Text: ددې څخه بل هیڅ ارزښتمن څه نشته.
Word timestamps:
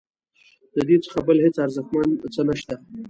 ددې 0.73 0.95
څخه 1.05 1.17
بل 1.27 1.37
هیڅ 1.45 1.55
ارزښتمن 1.65 2.07
څه 2.33 2.41
نشته. 2.47 2.75